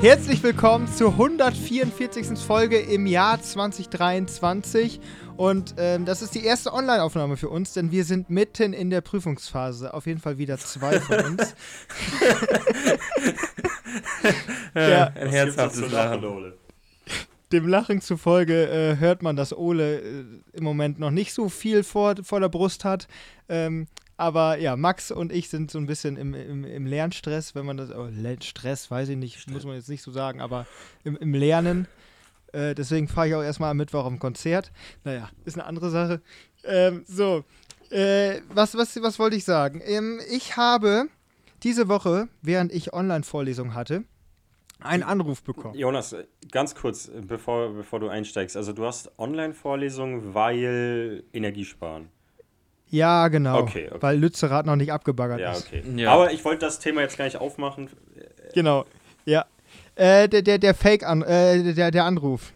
[0.00, 2.38] Herzlich willkommen zur 144.
[2.38, 5.00] Folge im Jahr 2023.
[5.36, 9.00] Und ähm, das ist die erste Online-Aufnahme für uns, denn wir sind mitten in der
[9.00, 9.92] Prüfungsphase.
[9.92, 11.54] Auf jeden Fall wieder zwei von uns.
[14.76, 16.52] ja, ein herzhaftes Lachen.
[17.52, 21.82] Dem Lachen zufolge äh, hört man, dass Ole äh, im Moment noch nicht so viel
[21.82, 23.08] vor, vor der Brust hat.
[23.48, 23.86] Ähm,
[24.18, 27.76] aber ja, Max und ich sind so ein bisschen im, im, im Lernstress, wenn man
[27.76, 27.90] das.
[27.90, 28.08] Oh,
[28.42, 29.54] Stress, weiß ich nicht, Stress.
[29.54, 30.66] muss man jetzt nicht so sagen, aber
[31.04, 31.86] im, im Lernen.
[32.52, 34.72] Äh, deswegen fahre ich auch erstmal am Mittwoch am Konzert.
[35.04, 36.20] Naja, ist eine andere Sache.
[36.64, 37.44] Ähm, so,
[37.90, 39.80] äh, was, was, was wollte ich sagen?
[39.84, 41.08] Ähm, ich habe
[41.62, 44.04] diese Woche, während ich Online-Vorlesungen hatte,
[44.80, 45.74] einen Anruf bekommen.
[45.74, 46.14] Jonas,
[46.50, 48.56] ganz kurz, bevor, bevor du einsteigst.
[48.56, 52.10] Also du hast Online-Vorlesungen, weil Energiesparen.
[52.90, 53.58] Ja, genau.
[53.58, 53.98] Okay, okay.
[54.00, 55.66] Weil Lützerath noch nicht abgebaggert ja, ist.
[55.66, 55.82] Okay.
[55.96, 56.12] Ja.
[56.12, 57.90] Aber ich wollte das Thema jetzt gar nicht aufmachen.
[58.54, 58.84] Genau,
[59.24, 59.44] ja.
[59.94, 62.52] Äh, der, der, der Fake, an, äh, der, der Anruf.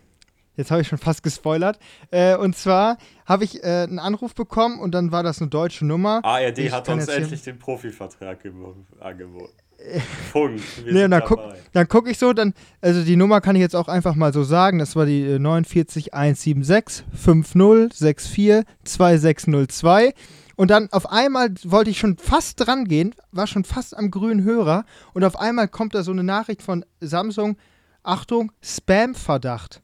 [0.57, 1.79] Jetzt habe ich schon fast gespoilert.
[2.11, 5.87] Äh, und zwar habe ich äh, einen Anruf bekommen und dann war das eine deutsche
[5.87, 6.25] Nummer.
[6.25, 8.39] ARD ich hat uns endlich den Profivertrag
[9.01, 9.53] angeboten.
[10.33, 11.55] Funk, nee, dann gucke
[11.89, 14.79] guck ich so, dann, also die Nummer kann ich jetzt auch einfach mal so sagen,
[14.79, 20.15] das war die 49 176 50 64 2602
[20.57, 24.45] und dann auf einmal wollte ich schon fast dran gehen, war schon fast am grünen
[24.45, 24.85] Hörer.
[25.15, 27.57] Und auf einmal kommt da so eine Nachricht von Samsung,
[28.03, 29.83] Achtung, Spam-Verdacht.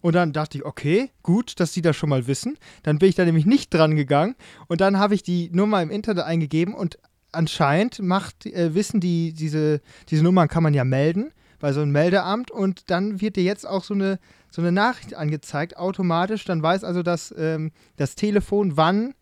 [0.00, 2.58] Und dann dachte ich, okay, gut, dass die das schon mal wissen.
[2.82, 4.34] Dann bin ich da nämlich nicht dran gegangen.
[4.66, 6.98] Und dann habe ich die Nummer im Internet eingegeben und
[7.34, 11.92] anscheinend macht, äh, wissen die, diese, diese Nummern kann man ja melden bei so einem
[11.92, 14.18] Meldeamt und dann wird dir jetzt auch so eine,
[14.50, 16.44] so eine Nachricht angezeigt, automatisch.
[16.44, 19.14] Dann weiß also das, ähm, das Telefon, wann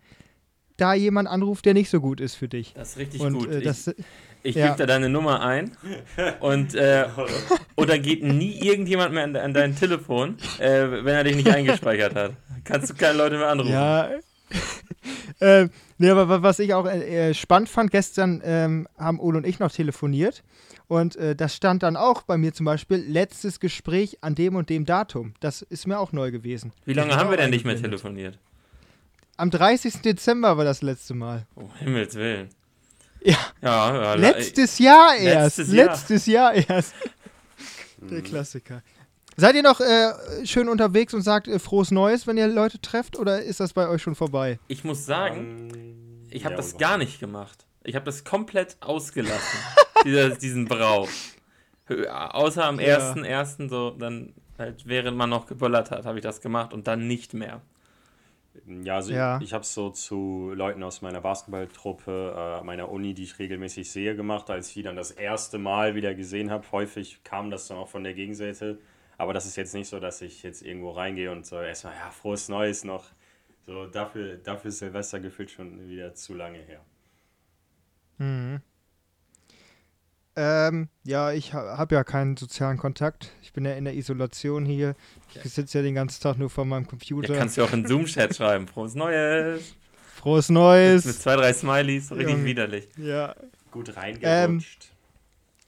[0.77, 2.75] da jemand anruft, der nicht so gut ist für dich.
[2.75, 3.51] Das ist richtig und, gut.
[3.51, 4.05] Äh, das, ich
[4.43, 4.67] ich ja.
[4.67, 5.77] gebe da deine Nummer ein
[6.41, 7.07] und äh,
[7.77, 12.15] oder geht nie irgendjemand mehr an, an dein Telefon, äh, wenn er dich nicht eingespeichert
[12.15, 12.33] hat.
[12.65, 13.73] Kannst du keine Leute mehr anrufen.
[13.73, 14.11] Ja.
[15.41, 15.69] äh,
[16.03, 19.73] nee, aber was ich auch äh, spannend fand, gestern ähm, haben Ole und ich noch
[19.73, 20.43] telefoniert
[20.89, 24.69] und äh, das stand dann auch bei mir zum Beispiel, letztes Gespräch an dem und
[24.69, 25.33] dem Datum.
[25.41, 26.73] Das ist mir auch neu gewesen.
[26.85, 28.39] Wie lange haben wir denn nicht mehr telefoniert?
[29.39, 30.03] Am 30.
[30.03, 31.47] Dezember war das letzte Mal.
[31.57, 32.51] Oh, Himmels Willen.
[33.23, 33.39] Ja.
[33.63, 35.59] ja, ja letztes Jahr erst.
[35.59, 36.95] Letztes Jahr, letztes Jahr erst.
[38.11, 38.21] Der.
[38.21, 38.83] Klassiker.
[39.37, 40.13] Seid ihr noch äh,
[40.45, 43.89] schön unterwegs und sagt äh, frohes Neues, wenn ihr Leute trefft, oder ist das bei
[43.89, 44.59] euch schon vorbei?
[44.69, 47.67] Ich muss sagen, um, ähm, ich habe ja, das gar nicht gemacht.
[47.85, 49.59] Ich habe das komplett ausgelassen,
[50.05, 51.09] dieser, diesen Brauch.
[51.89, 52.99] Außer am ja.
[52.99, 53.69] 1.1.
[53.69, 57.35] so, dann halt während man noch geböllert hat, habe ich das gemacht und dann nicht
[57.35, 57.63] mehr.
[58.85, 59.39] Ja, also ja.
[59.39, 63.39] ich, ich habe es so zu Leuten aus meiner Basketballtruppe, äh, meiner Uni, die ich
[63.39, 66.65] regelmäßig sehe, gemacht, als ich die dann das erste Mal wieder gesehen habe.
[66.71, 68.79] Häufig kam das dann auch von der Gegenseite.
[69.23, 72.11] Aber das ist jetzt nicht so, dass ich jetzt irgendwo reingehe und so erstmal, ja,
[72.11, 73.05] frohes Neues noch.
[73.65, 76.81] So, dafür, dafür ist Silvester gefühlt schon wieder zu lange her.
[78.19, 78.61] Mhm.
[80.35, 83.31] Ähm, ja, ich habe ja keinen sozialen Kontakt.
[83.43, 84.97] Ich bin ja in der Isolation hier.
[85.45, 87.33] Ich sitze ja den ganzen Tag nur vor meinem Computer.
[87.33, 88.67] Ja, kannst du auch in Zoom-Chat schreiben.
[88.67, 89.77] Frohes Neues!
[90.17, 91.05] Frohes Neues!
[91.05, 92.11] Mit, mit zwei, drei Smileys.
[92.11, 92.45] Richtig ja.
[92.45, 92.89] widerlich.
[92.97, 93.37] Ja.
[93.71, 94.91] Gut reingerutscht.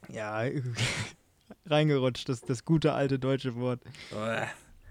[0.09, 0.43] Ähm, ja,
[1.65, 3.81] reingerutscht, das, das gute alte deutsche Wort.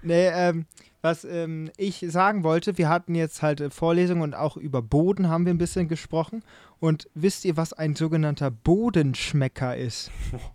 [0.03, 0.67] Nee, ähm,
[1.01, 5.29] was ähm, ich sagen wollte, wir hatten jetzt halt äh, Vorlesungen und auch über Boden
[5.29, 6.43] haben wir ein bisschen gesprochen.
[6.79, 10.11] Und wisst ihr, was ein sogenannter Bodenschmecker ist?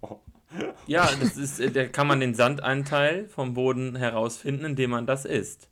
[0.88, 5.26] Ja, das ist, äh, da kann man den Sandanteil vom Boden herausfinden, indem man das
[5.26, 5.70] isst.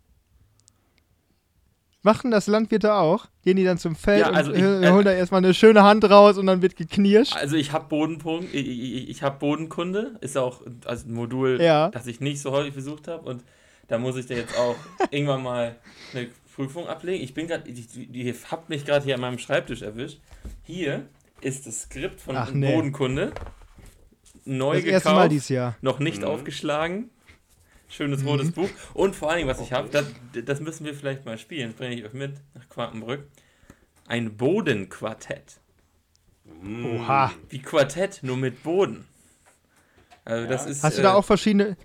[2.08, 3.26] Machen das Landwirte auch?
[3.44, 5.84] Gehen die dann zum Feld ja, also und ich, äh, holen da erstmal eine schöne
[5.84, 7.36] Hand raus und dann wird geknirscht?
[7.36, 11.90] Also ich habe Bodenpunkt, ich, ich, ich habe Bodenkunde, ist auch also ein Modul, ja.
[11.90, 13.44] das ich nicht so häufig besucht habe und
[13.90, 14.78] da muss ich da jetzt auch
[15.12, 15.76] irgendwann mal
[16.14, 17.22] eine Prüfung ablegen.
[17.22, 20.22] Ich bin gerade, die habt mich gerade hier an meinem Schreibtisch erwischt.
[20.64, 21.08] Hier
[21.42, 22.74] ist das Skript von Ach, nee.
[22.74, 23.34] Bodenkunde.
[24.46, 25.76] Neu das gekauft, erste Mal dieses Jahr.
[25.82, 26.30] noch nicht mhm.
[26.30, 27.10] aufgeschlagen.
[27.90, 28.28] Schönes mhm.
[28.28, 28.70] rotes Buch.
[28.94, 30.06] Und vor allen Dingen, was ich habe, das,
[30.46, 31.70] das, müssen wir vielleicht mal spielen.
[31.70, 33.28] Das bringe ich euch mit nach Quakenbrück.
[34.08, 35.60] Ein Bodenquartett.
[36.64, 37.32] Oha.
[37.50, 39.06] Wie Quartett, nur mit Boden.
[40.26, 40.50] Also ja.
[40.50, 41.78] das ist, Hast du da äh, auch verschiedene.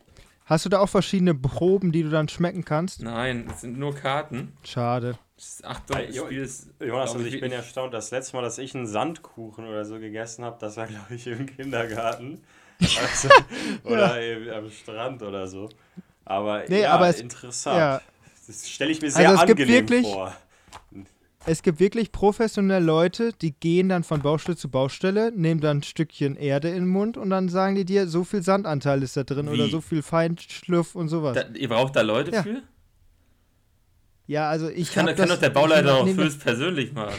[0.44, 3.00] Hast du da auch verschiedene Proben, die du dann schmecken kannst?
[3.00, 4.52] Nein, es sind nur Karten.
[4.64, 5.16] Schade.
[5.62, 6.68] Achtung, Spiel ist.
[6.80, 10.44] Jonas, also ich bin erstaunt, das letzte Mal, dass ich einen Sandkuchen oder so gegessen
[10.44, 12.42] habe, das war, glaube ich, im Kindergarten.
[12.82, 13.28] Also,
[13.84, 14.58] oder ja.
[14.58, 15.68] am Strand oder so.
[16.24, 17.78] Aber, nee, ja, aber es, interessant.
[17.78, 18.00] Ja.
[18.46, 20.36] Das stelle ich mir sehr also angenehm vor.
[21.46, 25.82] es gibt wirklich professionelle Leute, die gehen dann von Baustelle zu Baustelle, nehmen dann ein
[25.82, 29.24] Stückchen Erde in den Mund und dann sagen die dir, so viel Sandanteil ist da
[29.24, 29.54] drin Wie?
[29.54, 31.34] oder so viel Feinschliff und sowas.
[31.34, 32.42] Da, ihr braucht da Leute ja.
[32.42, 32.62] für?
[34.26, 37.14] Ja, also ich kann, kann doch der Bauleiter auch höchst persönlich machen.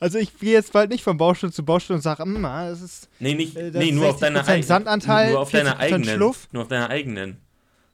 [0.00, 3.08] Also ich gehe jetzt bald nicht von Baustelle zu Baustelle und sage, ah, das ist
[3.18, 6.48] Nee, nicht, äh, nee nur auf deiner eigenen Sandanteil, nur auf deiner eigenen Schluff.
[6.52, 7.38] Nur auf deiner eigenen.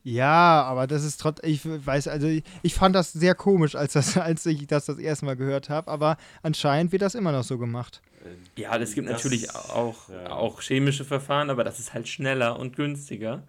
[0.05, 3.95] Ja, aber das ist trotzdem, ich weiß, also ich, ich, fand das sehr komisch, als,
[3.95, 7.43] das, als ich das das erste Mal gehört habe, aber anscheinend wird das immer noch
[7.43, 8.03] so gemacht.
[8.55, 10.31] Ja, es gibt das, natürlich auch, ja.
[10.31, 13.43] auch chemische Verfahren, aber das ist halt schneller und günstiger.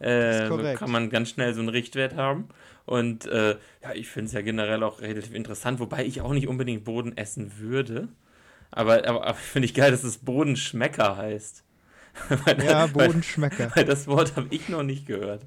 [0.00, 2.48] Äh, so kann man ganz schnell so einen Richtwert haben.
[2.86, 6.48] Und äh, ja, ich finde es ja generell auch relativ interessant, wobei ich auch nicht
[6.48, 8.08] unbedingt Boden essen würde.
[8.70, 11.64] Aber, aber, aber finde ich geil, dass es Bodenschmecker heißt.
[12.44, 13.70] weil, ja, Bodenschmecker.
[13.70, 15.46] Weil, weil das Wort habe ich noch nicht gehört.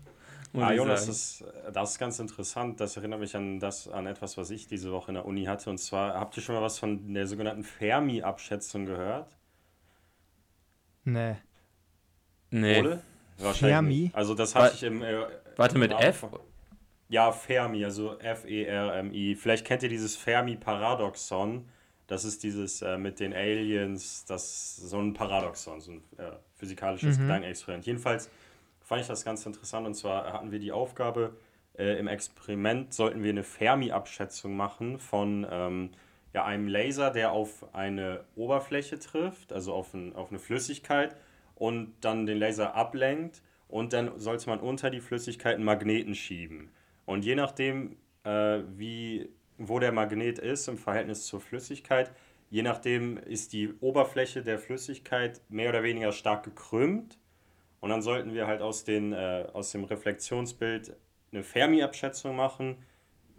[0.55, 2.79] Ah, Jonas, das, das ist ganz interessant.
[2.79, 5.69] Das erinnert mich an das, an etwas, was ich diese Woche in der Uni hatte.
[5.69, 9.35] Und zwar, habt ihr schon mal was von der sogenannten Fermi-Abschätzung gehört?
[11.05, 11.35] Nee.
[12.51, 12.79] Nee.
[12.79, 13.01] Ole?
[13.37, 13.73] Wahrscheinlich.
[13.73, 14.11] Fermi?
[14.13, 15.01] Also das hatte ich im.
[15.01, 15.25] Äh,
[15.55, 16.25] Warte, mit F?
[17.09, 19.35] Ja, Fermi, also F-E-R-M-I.
[19.35, 21.65] Vielleicht kennt ihr dieses Fermi-Paradoxon.
[22.07, 27.17] Das ist dieses äh, mit den Aliens, das so ein Paradoxon, so ein äh, physikalisches
[27.17, 27.23] mhm.
[27.23, 27.85] Gedankenexperiment.
[27.85, 28.29] Jedenfalls
[28.81, 31.35] fand ich das ganz interessant und zwar hatten wir die Aufgabe,
[31.77, 35.91] äh, im Experiment sollten wir eine Fermi-Abschätzung machen von ähm,
[36.33, 41.15] ja, einem Laser, der auf eine Oberfläche trifft, also auf, ein, auf eine Flüssigkeit
[41.63, 46.69] und dann den Laser ablenkt und dann sollte man unter die Flüssigkeit einen Magneten schieben.
[47.05, 47.95] Und je nachdem,
[48.25, 52.11] äh, wie, wo der Magnet ist im Verhältnis zur Flüssigkeit,
[52.49, 57.17] je nachdem ist die Oberfläche der Flüssigkeit mehr oder weniger stark gekrümmt.
[57.79, 60.97] Und dann sollten wir halt aus, den, äh, aus dem Reflexionsbild
[61.31, 62.75] eine Fermi-Abschätzung machen,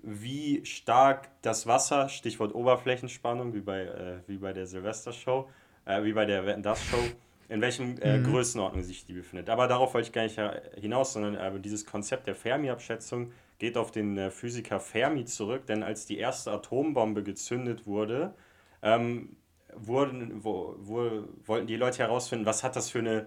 [0.03, 5.47] wie stark das Wasser, Stichwort Oberflächenspannung, wie bei, äh, wie bei der Silvester-Show,
[5.85, 7.05] äh, wie bei der Wetten das Show,
[7.49, 8.25] in welchem äh, mhm.
[8.25, 9.51] Größenordnung sich die befindet.
[9.51, 10.41] Aber darauf wollte ich gar nicht
[10.81, 15.83] hinaus, sondern äh, dieses Konzept der Fermi-Abschätzung geht auf den äh, Physiker Fermi zurück, denn
[15.83, 18.35] als die erste Atombombe gezündet wurde,
[18.83, 19.37] ähm,
[19.75, 23.27] wurden, wo, wo, wollten die Leute herausfinden, was hat das für eine,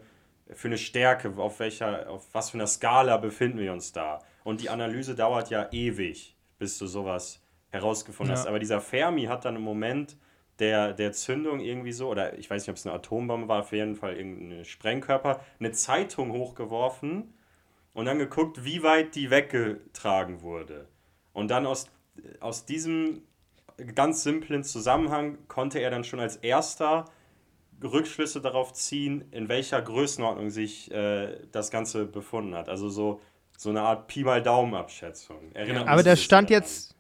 [0.54, 4.20] für eine Stärke, auf, welcher, auf was für einer Skala befinden wir uns da.
[4.44, 8.40] Und die Analyse dauert ja ewig, bis du sowas herausgefunden ja.
[8.40, 8.48] hast.
[8.48, 10.18] Aber dieser Fermi hat dann im Moment
[10.60, 13.72] der, der Zündung irgendwie so, oder ich weiß nicht, ob es eine Atombombe war, auf
[13.72, 17.34] jeden Fall irgendein Sprengkörper, eine Zeitung hochgeworfen
[17.94, 20.88] und dann geguckt, wie weit die weggetragen wurde.
[21.34, 21.88] Und dann aus,
[22.40, 23.22] aus diesem
[23.96, 27.06] ganz simplen Zusammenhang konnte er dann schon als erster
[27.84, 32.70] Rückschlüsse darauf ziehen, in welcher Größenordnung sich äh, das Ganze befunden hat.
[32.70, 33.22] Also so,
[33.56, 35.52] so eine Art Pi mal Daumen-Abschätzung.
[35.86, 36.97] Aber der stand jetzt.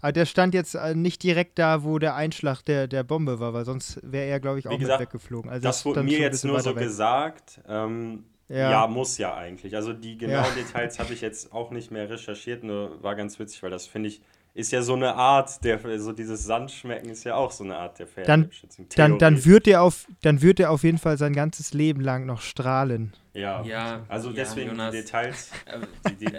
[0.00, 3.52] Aber der stand jetzt äh, nicht direkt da, wo der Einschlag der, der Bombe war,
[3.52, 5.50] weil sonst wäre er, glaube ich, auch gesagt, mit weggeflogen.
[5.50, 6.84] Also das wurde mir jetzt nur so weg.
[6.84, 7.60] gesagt.
[7.68, 8.70] Ähm, ja.
[8.70, 8.86] ja.
[8.86, 9.76] muss ja eigentlich.
[9.76, 10.62] Also die genauen ja.
[10.62, 14.08] Details habe ich jetzt auch nicht mehr recherchiert, nur war ganz witzig, weil das finde
[14.08, 14.20] ich,
[14.52, 18.00] ist ja so eine Art, der, so dieses Sandschmecken ist ja auch so eine Art
[18.00, 18.86] der Fernabschätzung.
[18.96, 22.00] Dann, dann, dann, wird er auf, dann wird er auf jeden Fall sein ganzes Leben
[22.00, 23.12] lang noch strahlen.
[23.32, 24.90] Ja, ja also deswegen Jonas.
[24.90, 25.50] die Details,
[26.08, 26.32] die, die,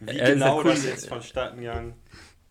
[0.00, 1.94] wie genau das jetzt vonstatten gegangen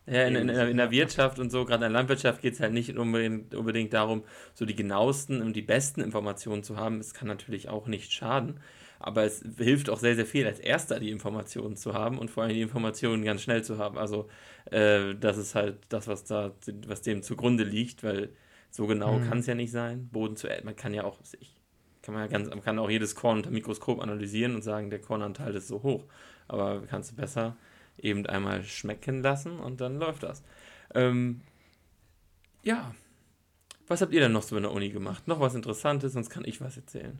[0.10, 2.74] ja, in, in, in, der Wirtschaft und so, gerade in der Landwirtschaft geht es halt
[2.74, 4.24] nicht unbedingt, unbedingt darum,
[4.54, 7.00] so die genauesten und die besten Informationen zu haben.
[7.00, 8.62] Es kann natürlich auch nicht schaden,
[9.00, 12.44] aber es hilft auch sehr, sehr viel, als Erster die Informationen zu haben und vor
[12.44, 13.98] allem die Informationen ganz schnell zu haben.
[13.98, 14.30] Also,
[14.72, 16.54] äh, das ist halt das, was da,
[16.88, 18.30] was dem zugrunde liegt, weil
[18.70, 19.28] so genau mhm.
[19.28, 20.08] kann es ja nicht sein.
[20.08, 21.58] Boden zu man kann ja auch, ich,
[22.02, 25.00] kann man ja ganz, man kann auch jedes Korn unter Mikroskop analysieren und sagen, der
[25.00, 26.06] Kornanteil ist so hoch.
[26.48, 27.58] Aber kannst du besser
[27.98, 30.44] eben einmal schmecken lassen und dann läuft das.
[30.94, 31.42] Ähm,
[32.64, 32.94] ja.
[33.88, 35.28] Was habt ihr denn noch so in der Uni gemacht?
[35.28, 37.18] Noch was Interessantes, sonst kann ich was erzählen.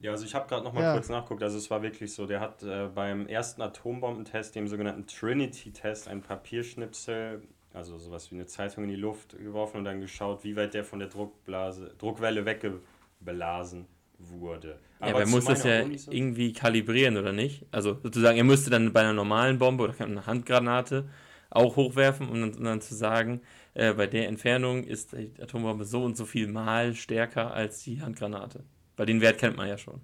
[0.00, 0.92] Ja, also ich habe gerade noch mal ja.
[0.92, 1.42] kurz nachgeguckt.
[1.42, 6.22] Also es war wirklich so, der hat äh, beim ersten Atombombenttest, dem sogenannten Trinity-Test, ein
[6.22, 7.42] Papierschnipsel,
[7.72, 10.84] also sowas wie eine Zeitung in die Luft geworfen und dann geschaut, wie weit der
[10.84, 13.86] von der Druckblase, Druckwelle weggeblasen
[14.18, 14.78] wurde.
[15.00, 17.66] Aber ja, er muss das ja irgendwie kalibrieren, oder nicht?
[17.70, 21.08] Also sozusagen, er müsste dann bei einer normalen Bombe oder einer Handgranate
[21.50, 23.40] auch hochwerfen, um dann, um dann zu sagen,
[23.74, 28.02] äh, bei der Entfernung ist die Atombombe so und so viel mal stärker als die
[28.02, 28.64] Handgranate.
[28.96, 30.00] Weil den Wert kennt man ja schon.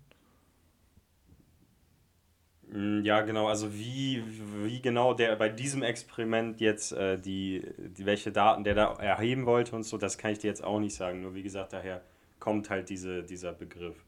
[2.69, 3.49] Mm, ja, genau.
[3.49, 4.23] Also wie,
[4.63, 9.47] wie genau der bei diesem Experiment jetzt äh, die, die, welche Daten der da erheben
[9.47, 11.21] wollte und so, das kann ich dir jetzt auch nicht sagen.
[11.23, 12.03] Nur wie gesagt, daher
[12.45, 14.05] kommt halt diese, dieser Begriff.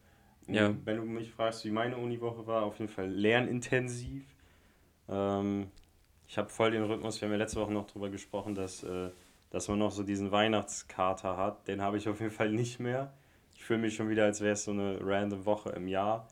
[0.46, 0.74] Ja.
[0.84, 4.26] Wenn du mich fragst, wie meine Uniwoche war, auf jeden Fall lernintensiv.
[5.08, 5.70] Ähm,
[6.28, 9.08] ich habe voll den Rhythmus, wir haben ja letzte Woche noch darüber gesprochen, dass, äh,
[9.48, 11.66] dass man noch so diesen Weihnachtskater hat.
[11.66, 13.14] Den habe ich auf jeden Fall nicht mehr.
[13.54, 16.28] Ich fühle mich schon wieder, als wäre es so eine random Woche im Jahr.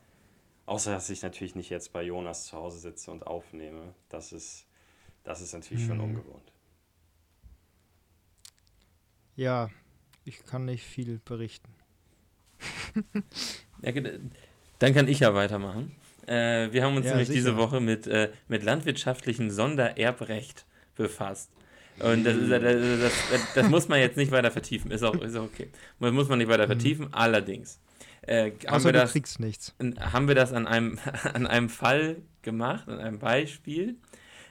[0.67, 3.95] Außer, dass ich natürlich nicht jetzt bei Jonas zu Hause sitze und aufnehme.
[4.09, 4.67] Das ist,
[5.23, 5.87] das ist natürlich mhm.
[5.87, 6.53] schon ungewohnt.
[9.35, 9.71] Ja,
[10.23, 11.74] ich kann nicht viel berichten.
[13.81, 13.91] Ja,
[14.79, 15.95] dann kann ich ja weitermachen.
[16.27, 17.39] Äh, wir haben uns ja, nämlich sicher.
[17.39, 21.51] diese Woche mit, äh, mit landwirtschaftlichem Sondererbrecht befasst.
[21.99, 24.91] Und das, ist, das, das, das, muss man jetzt nicht weiter vertiefen.
[24.91, 25.69] Ist auch, ist auch okay.
[25.99, 26.71] Das muss man nicht weiter mhm.
[26.71, 27.13] vertiefen.
[27.13, 27.79] Allerdings
[28.23, 29.73] äh, haben, wir das, kriegst nichts.
[29.99, 30.99] haben wir das an einem,
[31.33, 33.95] an einem Fall gemacht, an einem Beispiel,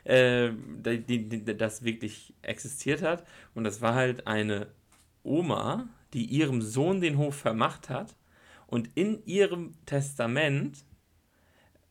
[0.05, 0.51] äh,
[0.85, 3.27] die, die, das wirklich existiert hat.
[3.55, 4.69] Und das war halt eine
[5.23, 8.15] Oma, die ihrem Sohn den Hof vermacht hat
[8.67, 10.85] und in ihrem Testament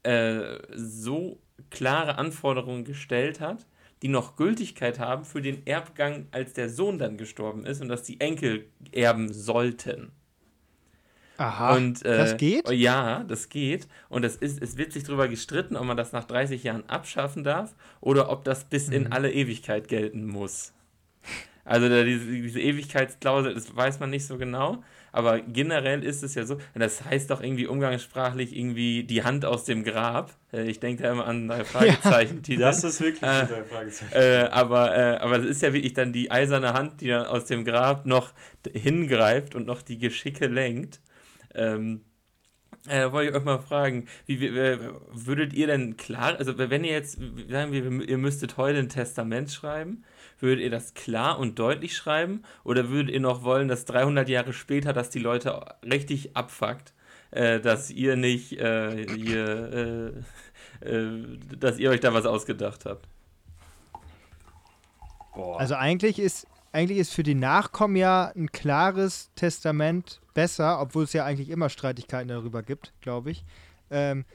[0.03, 1.39] äh, so
[1.69, 3.65] klare Anforderungen gestellt hat,
[4.01, 8.03] die noch Gültigkeit haben für den Erbgang, als der Sohn dann gestorben ist und dass
[8.03, 10.11] die Enkel erben sollten.
[11.37, 12.69] Aha, und, äh, das geht?
[12.69, 13.87] Ja, das geht.
[14.09, 17.43] Und es, ist, es wird sich darüber gestritten, ob man das nach 30 Jahren abschaffen
[17.43, 18.93] darf oder ob das bis mhm.
[18.93, 20.73] in alle Ewigkeit gelten muss.
[21.65, 24.83] Also diese, diese Ewigkeitsklausel, das weiß man nicht so genau.
[25.13, 29.63] Aber generell ist es ja so, das heißt doch irgendwie umgangssprachlich irgendwie die Hand aus
[29.63, 30.33] dem Grab.
[30.51, 32.41] Äh, ich denke da immer an drei Fragezeichen.
[32.47, 34.11] Ja, das ist wirklich äh, drei Fragezeichen.
[34.11, 37.45] Äh, aber, äh, aber es ist ja wirklich dann die eiserne Hand, die dann aus
[37.45, 38.33] dem Grab noch
[38.73, 40.99] hingreift und noch die Geschicke lenkt.
[41.53, 42.01] Ähm,
[42.87, 44.79] äh, wollte ich euch mal fragen, wie, wie,
[45.11, 49.51] würdet ihr denn klar, also wenn ihr jetzt, sagen wir, ihr müsstet heute ein Testament
[49.51, 50.03] schreiben,
[50.43, 54.53] würdet ihr das klar und deutlich schreiben oder würdet ihr noch wollen, dass 300 Jahre
[54.53, 56.93] später, dass die Leute richtig abfuckt,
[57.31, 60.13] äh, dass ihr nicht, äh, ihr,
[60.83, 63.07] äh, äh dass ihr euch da was ausgedacht habt?
[65.33, 65.59] Boah.
[65.59, 71.13] Also eigentlich ist, eigentlich ist für die Nachkommen ja ein klares Testament besser, obwohl es
[71.13, 73.45] ja eigentlich immer Streitigkeiten darüber gibt, glaube ich.
[73.89, 74.25] Ähm,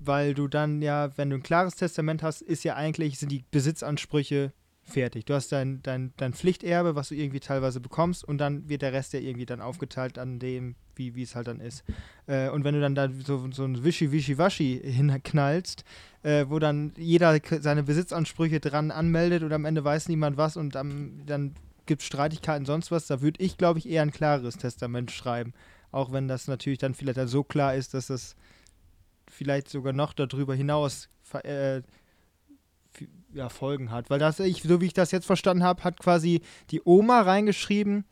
[0.00, 3.44] weil du dann ja, wenn du ein klares Testament hast, ist ja eigentlich, sind die
[3.50, 4.52] Besitzansprüche
[4.90, 5.24] fertig.
[5.24, 8.92] Du hast dein, dein, dein Pflichterbe, was du irgendwie teilweise bekommst, und dann wird der
[8.92, 11.82] Rest ja irgendwie dann aufgeteilt an dem, wie es halt dann ist.
[12.26, 15.84] Äh, und wenn du dann da so, so ein Wischi-Wischi-Waschi hinknallst,
[16.22, 20.76] äh, wo dann jeder seine Besitzansprüche dran anmeldet und am Ende weiß niemand was und
[20.76, 21.54] am, dann
[21.86, 25.54] gibt es Streitigkeiten, sonst was, da würde ich, glaube ich, eher ein klares Testament schreiben.
[25.92, 28.36] Auch wenn das natürlich dann vielleicht dann so klar ist, dass das
[29.28, 31.08] vielleicht sogar noch darüber hinaus
[31.42, 31.82] äh,
[33.32, 34.10] ja, Folgen hat.
[34.10, 38.04] Weil das, ich, so wie ich das jetzt verstanden habe, hat quasi die Oma reingeschrieben,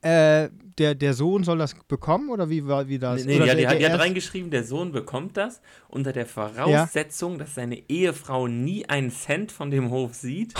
[0.00, 3.24] äh, der, der Sohn soll das bekommen oder wie war wie das?
[3.24, 7.32] Nee, nee ja, die, hat, die hat reingeschrieben, der Sohn bekommt das unter der Voraussetzung,
[7.32, 7.38] ja.
[7.38, 10.54] dass seine Ehefrau nie einen Cent von dem Hof sieht.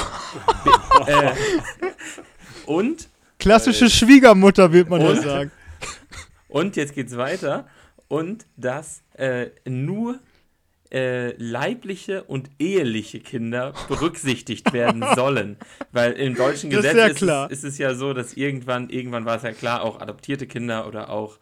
[1.06, 1.32] äh,
[2.66, 3.08] und.
[3.38, 5.50] Klassische äh, Schwiegermutter, wird man und, ja sagen.
[6.49, 7.66] Und jetzt geht's weiter.
[8.08, 10.20] Und dass äh, nur
[10.92, 15.56] äh, leibliche und eheliche Kinder berücksichtigt werden sollen.
[15.90, 19.37] Weil im deutschen Gesetz ist, ist, es, ist, es, ja so, dass irgendwann, irgendwann war
[19.37, 21.38] es ja klar, auch adoptierte Kinder oder auch,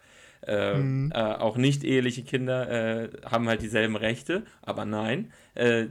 [0.47, 1.11] äh, mhm.
[1.13, 2.69] äh, auch nicht eheliche Kinder
[3.03, 4.43] äh, haben halt dieselben Rechte.
[4.61, 5.87] Aber nein, äh,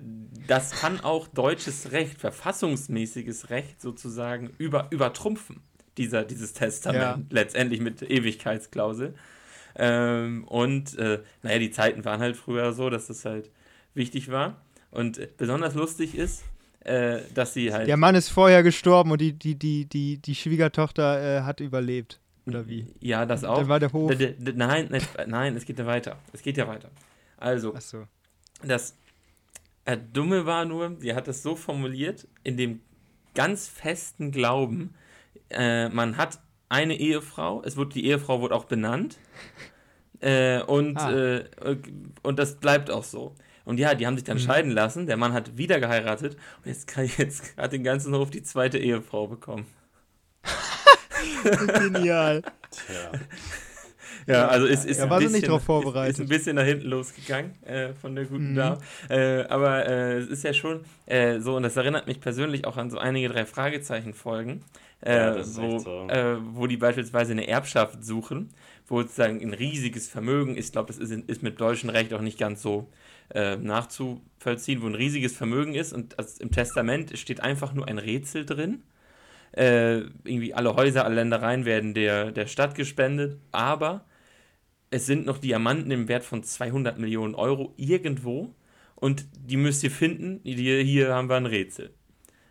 [0.46, 5.60] das kann auch deutsches Recht, verfassungsmäßiges Recht sozusagen über, übertrumpfen,
[5.98, 7.20] dieser, dieses Testament, ja.
[7.28, 9.14] letztendlich mit Ewigkeitsklausel.
[9.76, 13.50] Ähm, und äh, naja, die Zeiten waren halt früher so, dass das halt
[13.94, 14.60] wichtig war.
[14.90, 16.42] Und besonders lustig ist,
[16.80, 17.88] äh, dass sie halt.
[17.88, 22.20] Der Mann ist vorher gestorben und die, die, die, die, die Schwiegertochter äh, hat überlebt.
[22.46, 22.86] Oder wie?
[23.00, 23.58] Ja, das auch.
[23.58, 24.12] Dann war der Hof.
[24.18, 26.16] Nein, nein, nein, es geht ja weiter.
[26.32, 26.90] Es geht ja weiter.
[27.36, 28.06] Also, so.
[28.62, 28.96] das
[29.84, 32.80] äh, Dumme war nur, sie hat es so formuliert, in dem
[33.34, 34.94] ganz festen Glauben,
[35.50, 39.18] äh, man hat eine Ehefrau, es wird, die Ehefrau wurde auch benannt
[40.20, 41.10] äh, und, ah.
[41.10, 41.44] Äh,
[42.22, 43.34] und das bleibt auch so.
[43.66, 44.42] Und ja, die haben sich dann mhm.
[44.42, 48.30] scheiden lassen, der Mann hat wieder geheiratet und jetzt, kann, jetzt hat den ganzen Hof
[48.30, 49.66] die zweite Ehefrau bekommen.
[51.44, 52.42] Genial.
[52.70, 53.12] Tja.
[54.30, 56.12] Ja, also ist, ist, ja, ein bisschen, nicht drauf vorbereitet.
[56.12, 58.56] Ist, ist, ein bisschen nach hinten losgegangen äh, von der guten mhm.
[58.56, 58.78] Dame.
[59.08, 62.76] Äh, aber äh, es ist ja schon äh, so, und das erinnert mich persönlich auch
[62.76, 64.62] an so einige drei Fragezeichen-Folgen,
[65.04, 66.08] äh, ja, so, so.
[66.08, 68.50] Äh, wo die beispielsweise eine Erbschaft suchen,
[68.86, 72.38] wo sozusagen ein riesiges Vermögen, ich glaube, das ist, ist mit deutschem Recht auch nicht
[72.38, 72.88] ganz so
[73.32, 78.44] nachzuvollziehen, wo ein riesiges Vermögen ist und also im Testament steht einfach nur ein Rätsel
[78.44, 78.82] drin.
[79.52, 84.04] Äh, irgendwie alle Häuser, alle Ländereien werden der, der Stadt gespendet, aber
[84.90, 88.54] es sind noch Diamanten im Wert von 200 Millionen Euro irgendwo
[88.96, 90.40] und die müsst ihr finden.
[90.44, 91.90] Hier, hier haben wir ein Rätsel.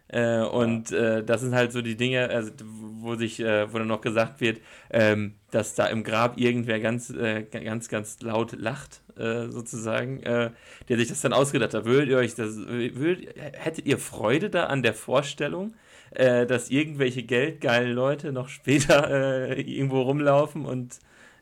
[0.08, 3.88] Äh, und äh, das sind halt so die Dinge, also, wo sich, äh, wo dann
[3.88, 9.04] noch gesagt wird, ähm, dass da im Grab irgendwer ganz, äh, ganz, ganz laut lacht,
[9.18, 10.50] äh, sozusagen, äh,
[10.88, 11.86] der sich das dann ausgedacht hat.
[11.86, 15.74] Würdet ihr euch das, würdet, hättet ihr Freude da an der Vorstellung,
[16.12, 20.98] dass irgendwelche geldgeilen Leute noch später irgendwo rumlaufen und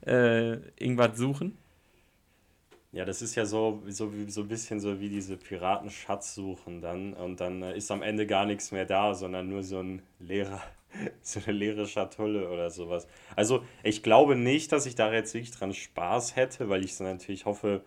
[0.07, 1.57] irgendwas suchen?
[2.97, 6.81] Ja, das ist ja so, so, so ein bisschen so wie diese Piraten Schatz suchen
[6.81, 10.01] dann und dann äh, ist am Ende gar nichts mehr da, sondern nur so ein
[10.19, 10.63] leerer,
[11.21, 13.07] so eine leere Schatulle oder sowas.
[13.35, 17.03] Also ich glaube nicht, dass ich da jetzt wirklich dran Spaß hätte, weil ich so
[17.03, 17.83] natürlich hoffe,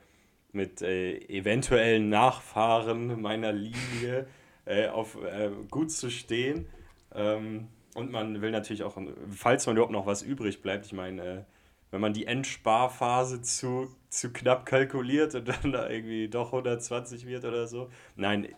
[0.53, 4.27] mit äh, eventuellen Nachfahren meiner Linie
[4.67, 6.67] äh, auf äh, gut zu stehen.
[7.15, 8.97] Ähm, und man will natürlich auch,
[9.31, 11.43] falls man überhaupt noch was übrig bleibt, ich meine, äh,
[11.91, 17.45] wenn man die Endsparphase zu, zu knapp kalkuliert und dann da irgendwie doch 120 wird
[17.45, 17.91] oder so.
[18.17, 18.49] Nein,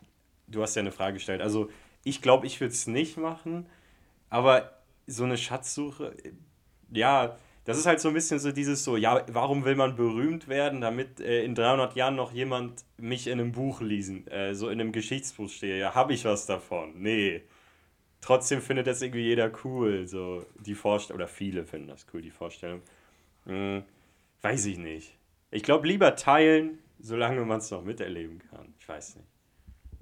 [0.48, 1.40] du hast ja eine Frage gestellt.
[1.40, 1.70] Also
[2.04, 3.66] ich glaube, ich würde es nicht machen,
[4.28, 4.72] aber
[5.06, 6.14] so eine Schatzsuche,
[6.90, 10.48] ja, das ist halt so ein bisschen so dieses so, ja, warum will man berühmt
[10.48, 14.68] werden, damit äh, in 300 Jahren noch jemand mich in einem Buch lesen, äh, so
[14.68, 15.78] in einem Geschichtsbuch stehe.
[15.78, 17.00] Ja, habe ich was davon?
[17.00, 17.42] Nee.
[18.20, 22.30] Trotzdem findet das irgendwie jeder cool, so die Vorstellung, oder viele finden das cool, die
[22.30, 22.82] Vorstellung.
[23.46, 23.82] Hm,
[24.42, 25.16] weiß ich nicht.
[25.50, 28.74] Ich glaube, lieber teilen, solange man es noch miterleben kann.
[28.78, 29.26] Ich weiß nicht.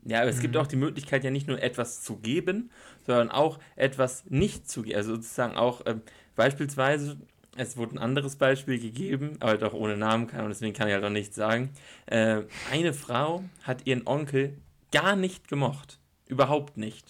[0.05, 0.43] Ja, aber es mhm.
[0.43, 2.71] gibt auch die Möglichkeit, ja nicht nur etwas zu geben,
[3.07, 4.97] sondern auch etwas nicht zu geben.
[4.97, 5.97] Also sozusagen auch äh,
[6.37, 7.19] beispielsweise,
[7.57, 10.95] es wurde ein anderes Beispiel gegeben, aber doch ohne Namen kann und deswegen kann ich
[10.95, 11.71] halt auch nichts sagen.
[12.07, 14.57] Äh, eine Frau hat ihren Onkel
[14.93, 15.99] gar nicht gemocht.
[16.27, 17.07] Überhaupt nicht.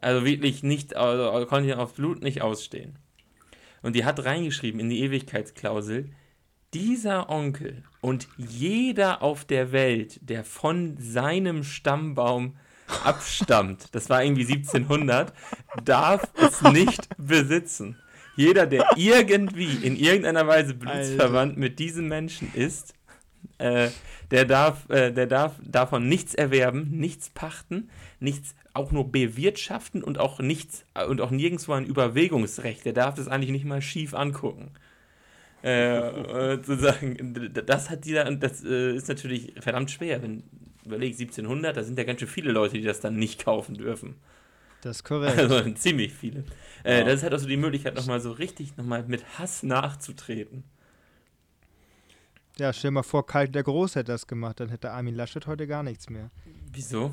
[0.00, 2.98] Also wirklich nicht, also konnte ihn aufs Blut nicht ausstehen.
[3.84, 6.08] Und die hat reingeschrieben in die Ewigkeitsklausel,
[6.72, 12.56] dieser Onkel und jeder auf der Welt, der von seinem Stammbaum
[13.04, 15.34] abstammt, das war irgendwie 1700,
[15.84, 17.98] darf es nicht besitzen.
[18.36, 22.94] Jeder, der irgendwie in irgendeiner Weise blutsverwandt mit diesem Menschen ist,
[23.58, 23.88] äh,
[24.30, 30.18] der, darf, äh, der darf davon nichts erwerben, nichts pachten, nichts auch nur bewirtschaften und
[30.18, 32.84] auch nichts und auch nirgendwo ein Überwegungsrecht.
[32.84, 34.72] Der darf das eigentlich nicht mal schief angucken.
[35.62, 40.42] Äh, äh, sozusagen, das hat die da, und das äh, ist natürlich verdammt schwer, wenn
[40.84, 44.16] überleg 1700, da sind ja ganz schön viele Leute, die das dann nicht kaufen dürfen.
[44.82, 45.38] Das ist korrekt.
[45.38, 46.44] Also ziemlich viele.
[46.84, 47.04] Äh, ja.
[47.04, 50.64] Das ist halt auch so die Möglichkeit, nochmal so richtig nochmal mit Hass nachzutreten.
[52.58, 55.46] Ja, stell dir mal vor, Karl der Groß hätte das gemacht, dann hätte Armin Laschet
[55.46, 56.30] heute gar nichts mehr.
[56.70, 57.12] Wieso?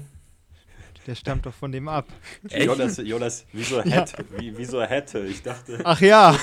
[1.08, 2.08] Der stammt doch von dem ab.
[2.48, 2.68] Echt?
[2.68, 4.24] Jonas, Jonas, wieso hätte?
[4.24, 4.40] Ja.
[4.40, 5.20] Wie, wieso hätte?
[5.22, 5.80] Ich dachte.
[5.84, 6.38] Ach ja.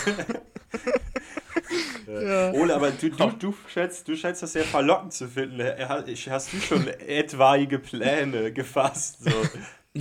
[2.09, 2.53] ja.
[2.53, 5.61] Ole, aber du, du, du, schätzt, du schätzt das sehr verlockend zu finden.
[5.61, 9.23] Hast du schon etwaige Pläne gefasst?
[9.23, 9.31] So.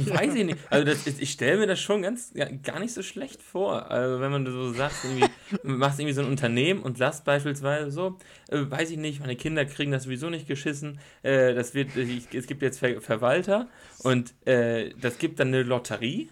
[0.06, 0.58] Weiß ich nicht.
[0.70, 3.90] Also das, ich stelle mir das schon ganz ja, gar nicht so schlecht vor.
[3.90, 5.26] Also wenn man so sagt, irgendwie,
[5.64, 8.18] machst irgendwie so ein Unternehmen und sagst beispielsweise so,
[8.50, 11.00] äh, weiß ich nicht, meine Kinder kriegen das sowieso nicht geschissen.
[11.24, 13.68] Äh, das wird, ich, es gibt jetzt Ver Verwalter
[14.00, 16.30] und äh, das gibt dann eine Lotterie.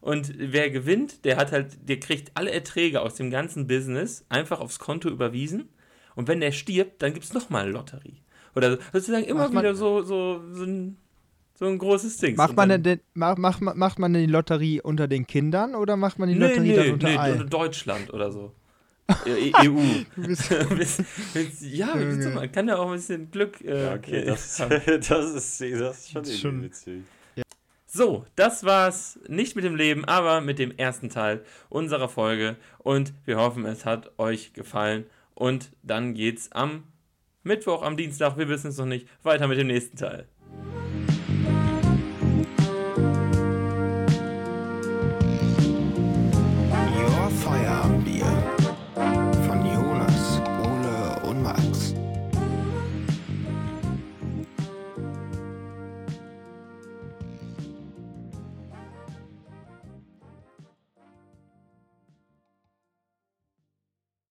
[0.00, 4.60] Und wer gewinnt, der hat halt, der kriegt alle Erträge aus dem ganzen Business einfach
[4.60, 5.68] aufs Konto überwiesen.
[6.14, 8.22] Und wenn der stirbt, dann gibt es nochmal eine Lotterie.
[8.54, 10.96] Oder sozusagen immer wieder so, so, so ein
[11.58, 12.36] so ein großes Ding.
[12.36, 16.18] Macht man, denn, macht, macht, macht man denn die Lotterie unter den Kindern oder macht
[16.18, 17.48] man die nee, Lotterie nee, dann unter nee, allen?
[17.48, 18.52] Deutschland oder so.
[19.26, 19.80] EU.
[21.60, 21.94] ja,
[22.34, 23.60] man kann ja auch ein bisschen Glück.
[23.62, 27.02] Äh, ja, okay, das, das, ist, das ist schon, schon witzig.
[27.36, 27.44] Ja.
[27.86, 29.18] So, das war's.
[29.28, 32.56] Nicht mit dem Leben, aber mit dem ersten Teil unserer Folge.
[32.78, 35.06] Und wir hoffen, es hat euch gefallen.
[35.34, 36.82] Und dann geht's am
[37.44, 40.26] Mittwoch, am Dienstag, wir wissen es noch nicht, weiter mit dem nächsten Teil.